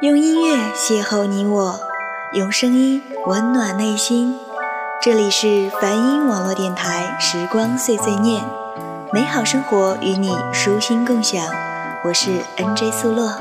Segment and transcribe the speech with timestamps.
[0.00, 1.78] 用音乐邂逅你我，
[2.32, 4.36] 用声音温暖内心。
[5.00, 8.42] 这里是梵音网络电台《时光碎碎念》，
[9.12, 11.46] 美好生活与你舒心共享。
[12.04, 13.32] 我是 NJ 苏洛。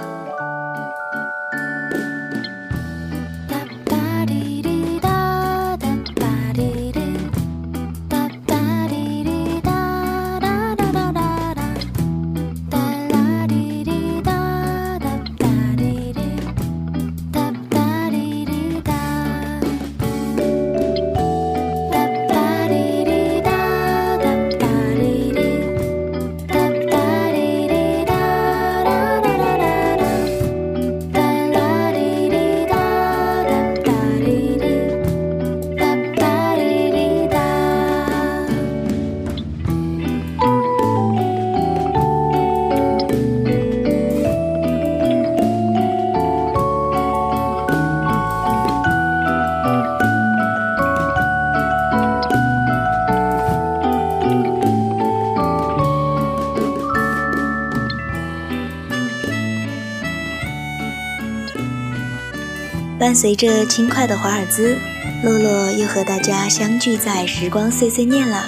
[63.12, 64.78] 伴随着轻快的华尔兹，
[65.22, 68.46] 洛洛又和大家相聚在时光碎碎念了。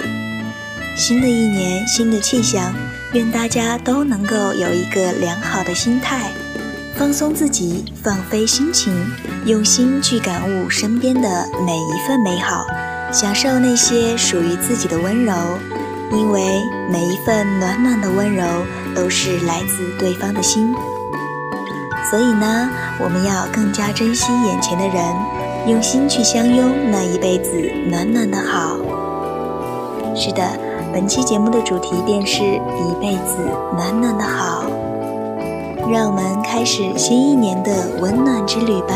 [0.96, 2.74] 新的一年，新的气象，
[3.12, 6.30] 愿大家都能够有一个良好的心态，
[6.96, 8.90] 放松自己，放飞心情，
[9.44, 12.66] 用心去感悟身边的每一份美好，
[13.12, 15.34] 享受那些属于自己的温柔，
[16.10, 18.46] 因为每一份暖暖的温柔
[18.94, 20.74] 都是来自对方的心。
[22.10, 22.68] 所以呢，
[23.02, 25.04] 我们要更加珍惜眼前的人，
[25.66, 27.50] 用心去相拥那一辈子
[27.88, 28.76] 暖暖的好。
[30.14, 30.42] 是的，
[30.92, 33.38] 本期节目的主题便是一辈子
[33.76, 34.64] 暖暖的好。
[35.90, 38.94] 让我们开始新一年的温暖之旅吧。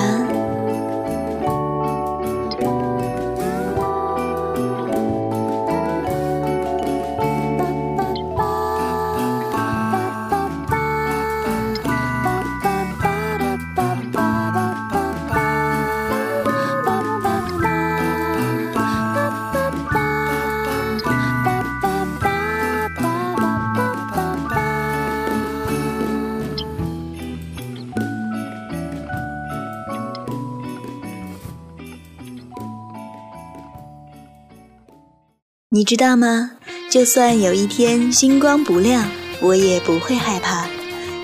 [35.88, 36.50] 知道吗？
[36.91, 39.09] 就算有一天星光不亮，
[39.41, 40.66] 我也不会害怕，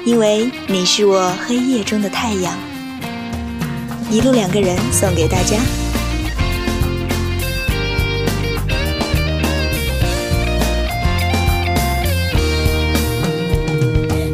[0.07, 2.51] 因为你是我黑夜中的太阳。
[4.11, 5.59] 一路两个人送给大家。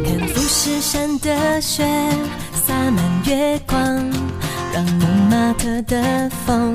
[0.05, 1.83] 看富士山的雪
[2.53, 3.77] 洒满月光，
[4.73, 6.73] 让蒙马特的风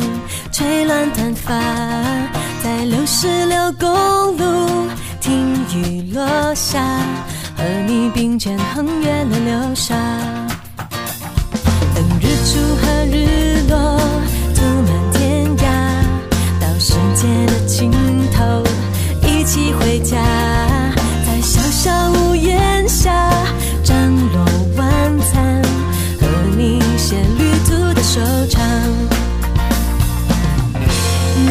[0.53, 2.35] 吹乱短发。
[2.66, 4.88] 在六十六公路
[5.21, 6.82] 听雨落下，
[7.56, 9.94] 和你并肩横越了流沙，
[11.94, 13.97] 等日出和日落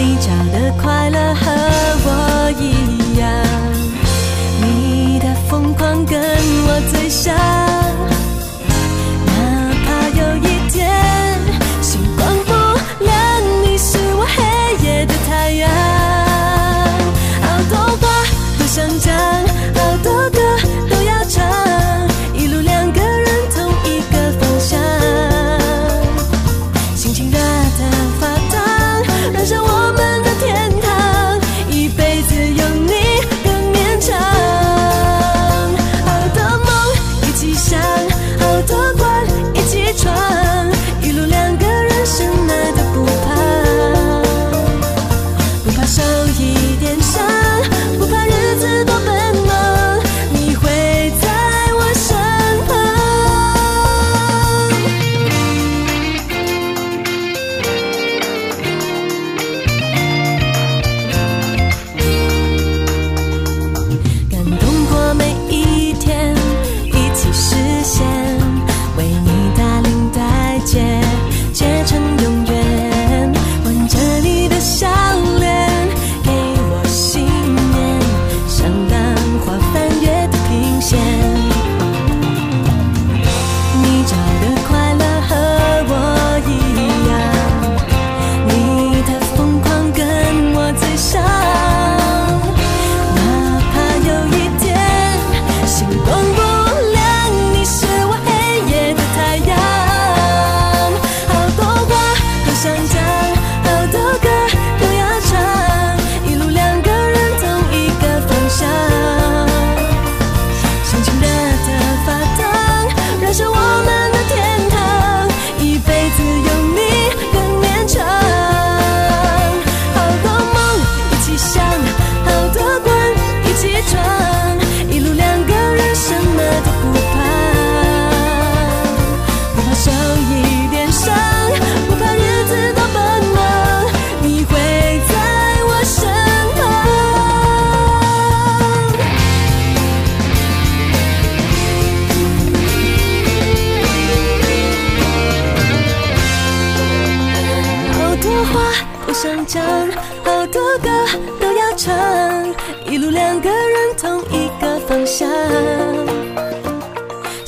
[0.07, 1.51] 你找的快乐和
[2.05, 3.27] 我一样，
[4.61, 7.64] 你的疯狂跟我最像。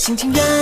[0.07, 0.56] 轻轻的。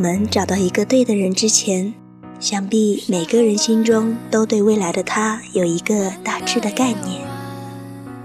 [0.00, 1.92] 我们找到一个对的人之前，
[2.40, 7.20] 想必每个人心中都对未来的他有一个大致的概念。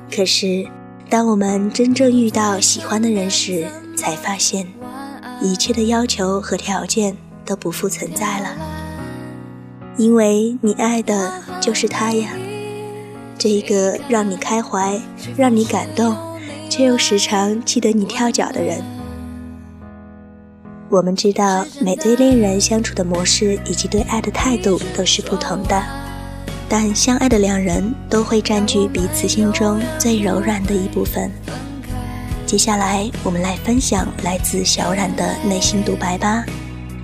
[0.10, 0.66] 可是，
[1.10, 3.68] 当我们真正遇到喜欢的人时，
[3.98, 4.66] 才发现，
[5.42, 8.56] 一切的要求和条件都不复存在了，
[9.98, 12.30] 因为你爱的就是他呀，
[13.38, 14.98] 这个让你开怀、
[15.36, 16.16] 让你感动，
[16.69, 18.81] 却又时常气得你跳脚的人。
[20.88, 25.84] 我们知道，每对恋人相处的模式以及对爱的态度都是不同的，
[26.70, 31.32] 但相爱的两人都会占据彼此心中最柔软的一部分。
[32.46, 36.46] 接下来，我们来分享来自小冉的内心独白吧，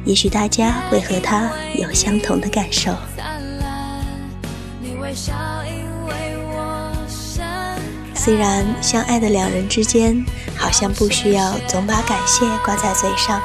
[0.06, 2.94] 也许大家会和他有相同的感受。
[8.14, 10.24] 虽然相爱的两人之间
[10.56, 13.42] 好像不需要总把感谢挂在嘴上，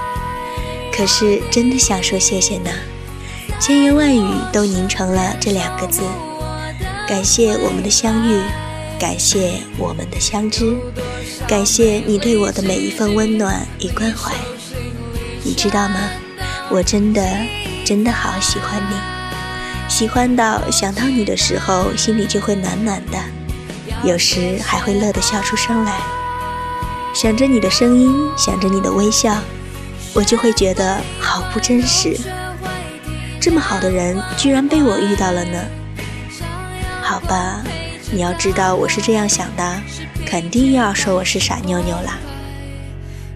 [0.97, 2.71] 可是真的想说谢谢呢，
[3.61, 6.01] 千言万语都凝成了这两个字：
[7.07, 8.41] 感谢我们的相遇，
[8.99, 10.75] 感谢我们的相知，
[11.47, 14.33] 感谢你对我的每一份温暖与关怀。
[15.43, 15.97] 你知道吗？
[16.71, 17.23] 我真的
[17.85, 18.97] 真的好喜欢你，
[19.89, 23.19] 喜欢到想到你的时候心里就会暖暖的，
[24.03, 26.01] 有时还会乐得笑出声来。
[27.15, 29.37] 想着你的声音，想着你的微笑，
[30.17, 32.17] 我就会觉得好不真实。
[33.39, 35.63] 这么好的人，居然被我遇到了呢？
[37.03, 37.63] 好吧，
[38.11, 39.81] 你要知道我是这样想的，
[40.25, 42.19] 肯定又要说我是傻妞妞啦。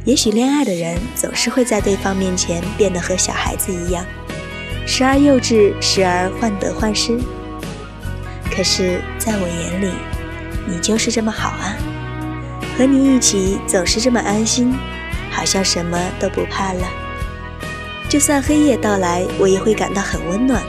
[0.07, 4.03] 也许恋爱的人总是会在对方面前变得和小孩子一样，
[4.87, 7.21] 时而幼稚，时而患得患失。
[8.51, 9.93] 可是，在我眼里，
[10.67, 11.77] 你就是这么好啊！
[12.79, 14.75] 和你一起总是这么安心，
[15.31, 16.83] 好像什么都不怕了。
[18.09, 20.63] 就算黑夜到来，我也会感到很温暖，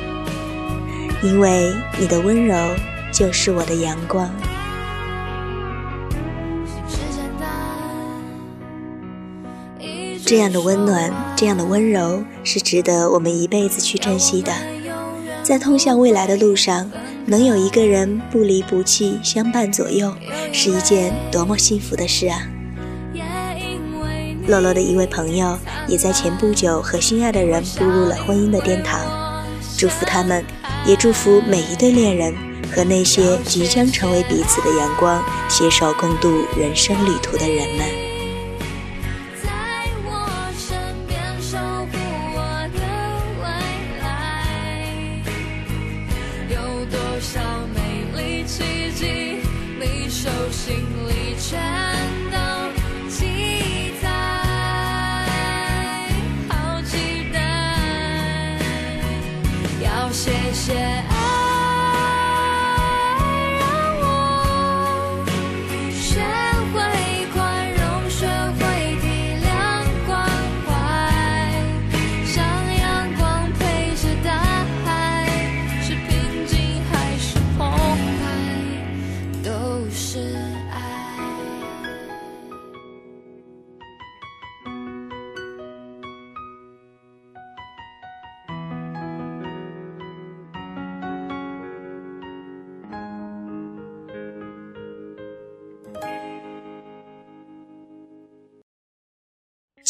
[1.24, 2.56] 因为你的温柔
[3.12, 4.30] 就是我的阳光。
[10.24, 14.54] 这样的温暖，这样的温柔，是值得我们一辈子去珍惜的。
[15.44, 16.90] 在通向未来的路上，
[17.26, 20.16] 能有一个人不离不弃，相伴左右，
[20.54, 22.48] 是一件多么幸福的事啊！
[24.52, 29.00] 乐乐的一位朋友也在前不久和心爱的人步入了婚姻的殿堂，
[29.78, 30.44] 祝福他们，
[30.86, 32.36] 也祝福每一对恋人
[32.76, 36.30] 和那些即将成为彼此的阳光，携手共度
[36.60, 38.11] 人生旅途的人们。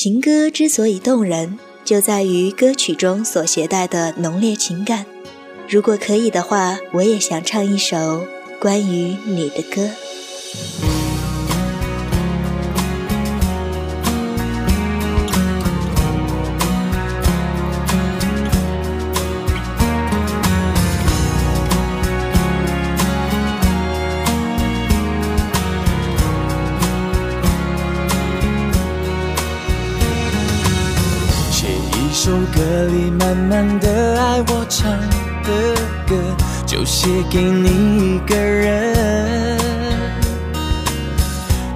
[0.04, 5.06] 情歌之所以动人，就在于歌曲中所携带的浓烈情感。
[5.70, 8.26] 如果可以的话，我也想唱一首
[8.60, 10.91] 关于你的歌。
[37.02, 39.58] 写给你一个人。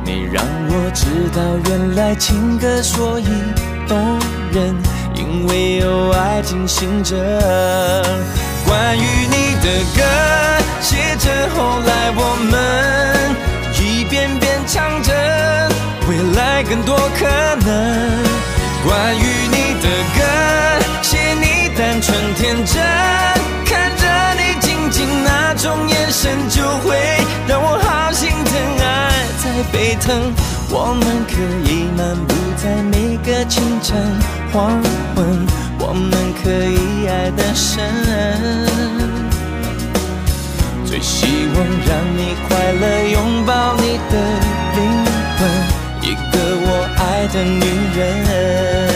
[0.04, 1.04] 你让我知
[1.34, 3.26] 道，原来情歌所以
[3.88, 4.20] 动
[4.52, 4.76] 人，
[5.16, 7.16] 因为有爱进行着。
[8.68, 10.04] 关于你的歌，
[10.80, 13.36] 写着后来我们
[13.82, 15.12] 一遍遍唱着，
[16.08, 17.26] 未来更多可
[17.66, 17.68] 能。
[18.86, 20.22] 关于你的歌，
[21.02, 22.76] 写你单纯天真，
[25.58, 26.98] 种眼神，就会
[27.48, 28.84] 让我好心疼，爱
[29.42, 30.34] 在沸腾。
[30.70, 31.34] 我们可
[31.70, 33.96] 以漫步在每个清晨
[34.52, 34.82] 黄
[35.16, 35.48] 昏，
[35.80, 36.12] 我们
[36.44, 37.84] 可以爱得深。
[40.86, 41.56] 最希望
[41.88, 44.14] 让你快乐，拥抱你的
[44.76, 44.78] 灵
[45.38, 45.40] 魂，
[46.02, 47.66] 一个我爱的女
[47.98, 48.95] 人。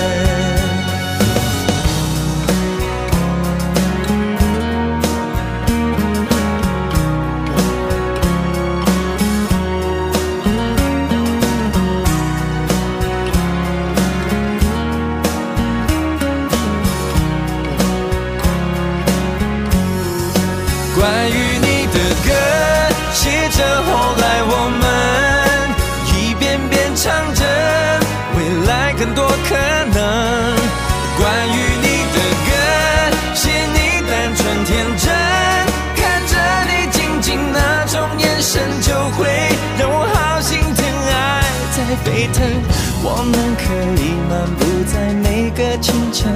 [45.52, 46.32] 个清晨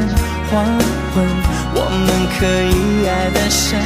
[0.50, 0.66] 黄
[1.14, 1.26] 昏，
[1.76, 3.80] 我们可以爱得深。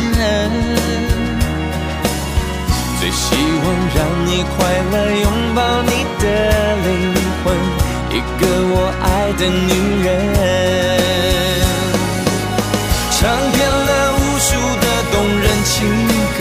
[3.00, 3.65] 最希望
[3.96, 4.57] 让你快
[4.91, 6.24] 乐，拥抱你的
[6.84, 6.88] 灵
[7.43, 7.46] 魂，
[8.12, 9.05] 一个我爱
[9.38, 9.69] 的女
[10.03, 10.07] 人。
[13.12, 13.19] 唱
[13.51, 14.48] 遍了无数
[14.81, 15.75] 的动人情
[16.38, 16.39] 歌，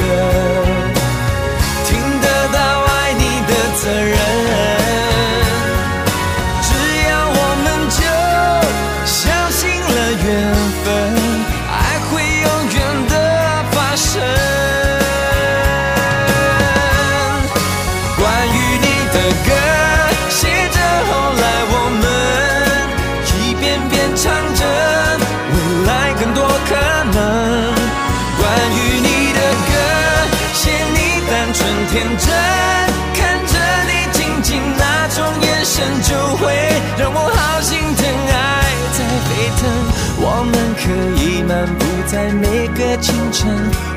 [43.36, 43.46] 晨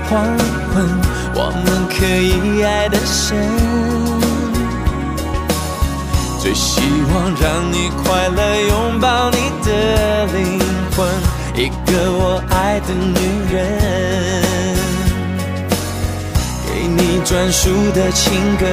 [0.10, 0.22] 黄
[0.74, 0.86] 昏，
[1.34, 3.38] 我们可以爱得深。
[6.42, 6.82] 最希
[7.14, 10.60] 望让你快乐，拥抱你的灵
[10.92, 11.08] 魂，
[11.56, 13.20] 一个我爱的女
[13.54, 13.58] 人，
[16.68, 18.66] 给你专属的情歌。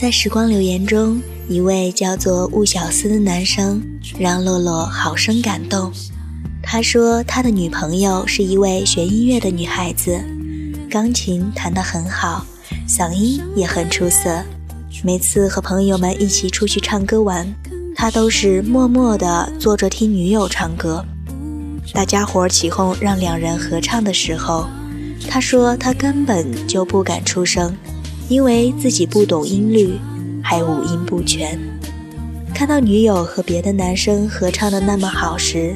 [0.00, 3.82] 在时光留言中，一位叫做雾小思的男生
[4.18, 5.92] 让洛洛好生感动。
[6.62, 10.18] 他说，他的女朋友是一位学音乐的女孩子，
[10.88, 12.46] 钢琴弹得很好，
[12.88, 14.42] 嗓音也很出色。
[15.04, 17.54] 每次和朋友们一起出去唱歌玩，
[17.94, 21.04] 他都是默默地坐着听女友唱歌。
[21.92, 24.66] 大家伙起哄让两人合唱的时候，
[25.28, 27.76] 他说他根本就不敢出声。
[28.30, 29.98] 因为自己不懂音律，
[30.40, 31.58] 还五音不全。
[32.54, 35.74] 看到女友和别的男生合唱的那么好时，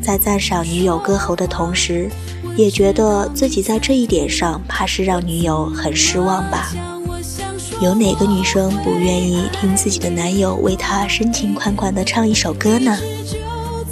[0.00, 2.08] 在赞赏女友歌喉的同时，
[2.56, 6.72] 也觉得自己在这一点上怕是让女友很失望吧。
[7.82, 12.96] 有哪个女生不愿意听自己的男友为她深情款款地唱一首歌呢？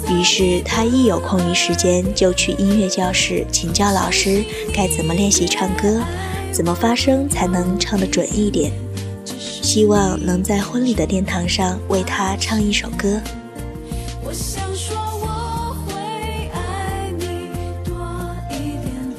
[0.09, 6.01] 于是她一有空余时间就去音乐教室请教老师该怎么练习唱歌。
[6.51, 8.71] 怎么发声才能唱得准一点？
[9.25, 13.19] 希望能在婚礼的殿堂上为他唱一首歌。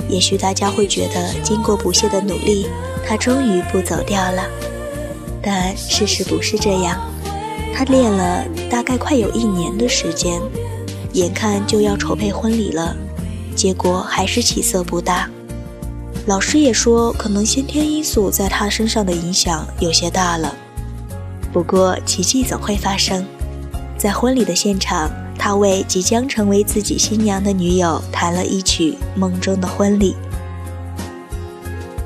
[0.08, 2.66] 也许大家会觉得，经过不懈的努力，
[3.06, 4.42] 他终于不走调了。
[5.42, 6.98] 但事实不是这样，
[7.74, 10.40] 他练了大概快有一年的时间，
[11.12, 12.96] 眼看就要筹备婚礼了，
[13.54, 15.28] 结果还是起色不大。
[16.28, 20.54] 老师也说，可能先天因素在他身上的影响有些大了。
[21.50, 23.24] 不过奇迹总会发生，
[23.96, 30.12] 在婚礼的现场，他为即将成为自己新娘的女友弹了一曲《梦中的婚礼》，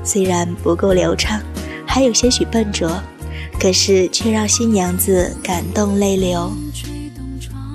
[0.04, 1.42] 虽然不够流畅，
[1.84, 3.02] 还有些许笨拙，
[3.58, 6.52] 可是却让新娘子感动泪流。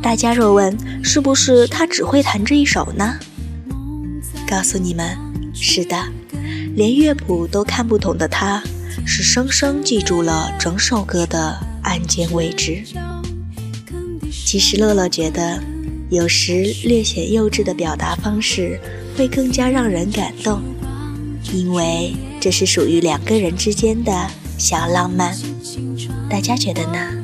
[0.02, 3.20] 大家若问是不是他只会弹这一首呢？
[4.50, 5.18] 告诉你们，
[5.54, 5.98] 是的。
[6.78, 8.62] 连乐谱都看不懂的他，
[9.04, 12.84] 是生生记住了整首歌的按键位置。
[14.46, 15.60] 其实乐乐觉得，
[16.12, 18.80] 有时略显幼稚的表达方式
[19.18, 20.62] 会更加让人感动，
[21.52, 25.36] 因为这是属于两个人之间的小浪漫。
[26.30, 27.17] 大家觉得呢？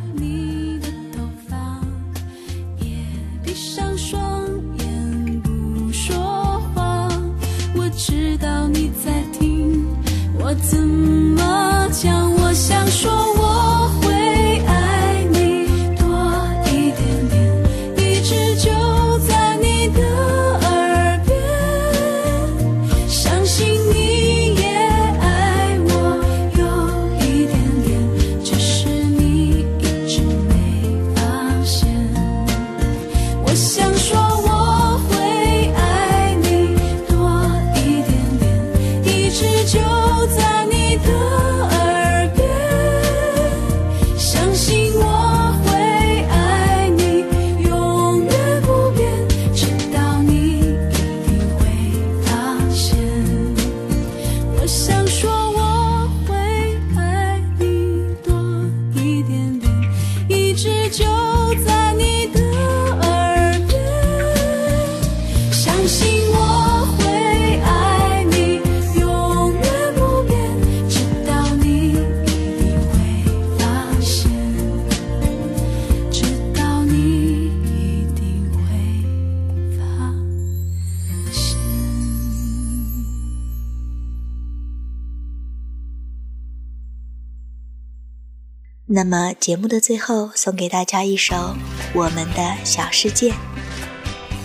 [88.95, 91.35] 那么节目的最后，送给大家一首
[91.95, 93.31] 《我们的小世界》，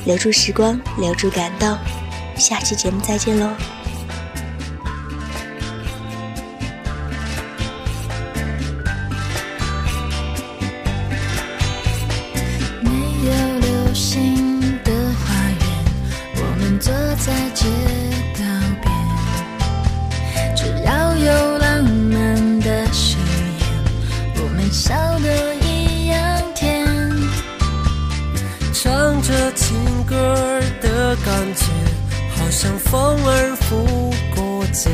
[0.07, 1.77] 留住时光，留住感动。
[2.35, 3.51] 下期节目再见喽！
[31.29, 31.67] 感觉
[32.37, 34.91] 好像风儿拂过肩，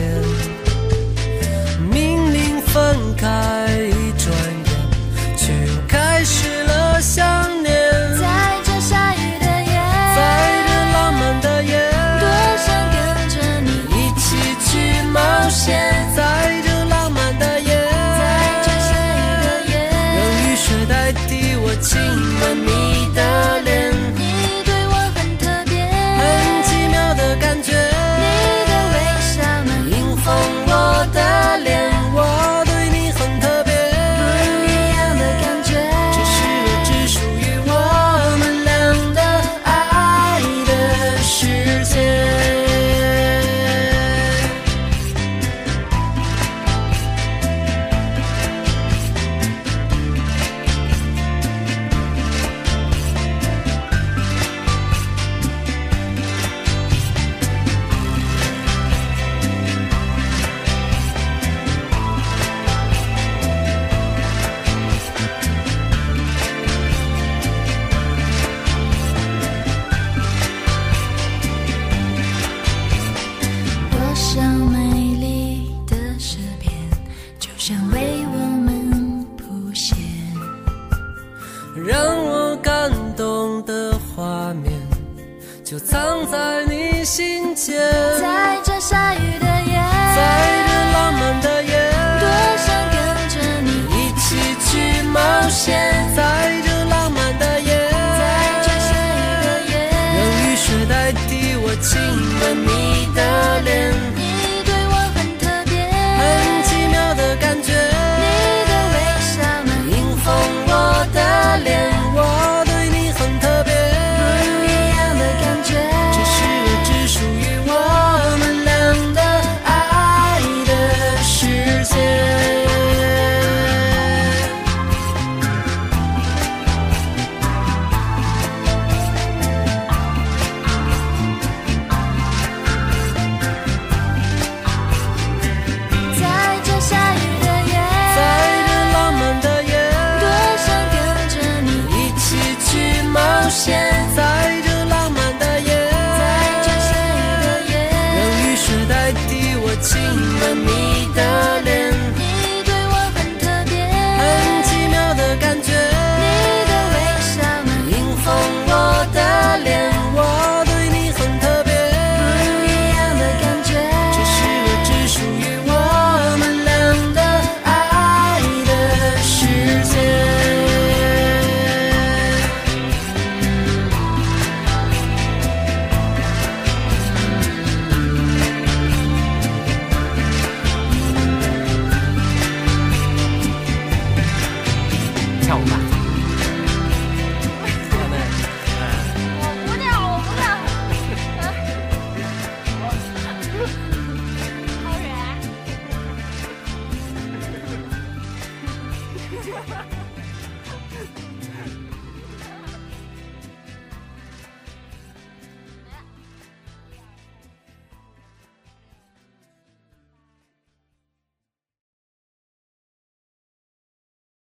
[85.75, 87.77] 就藏在你心间，
[88.21, 89.75] 在这下雨的夜，
[90.15, 90.19] 在
[90.69, 92.29] 这浪漫的夜，多
[92.65, 92.95] 想跟
[93.29, 95.75] 着你一起去冒险，
[96.15, 96.23] 在
[96.65, 98.23] 这浪漫的夜，在
[98.63, 99.75] 这下雨的夜，
[100.15, 101.99] 用雨水代替我亲
[102.39, 103.21] 吻你的
[103.63, 105.75] 脸，你对我很特别，
[106.21, 106.23] 很
[106.63, 107.73] 奇妙的感觉，
[108.23, 108.25] 你
[108.71, 109.43] 的微笑
[109.91, 110.25] 映红
[110.69, 110.71] 我
[111.13, 111.19] 的
[111.65, 112.14] 脸。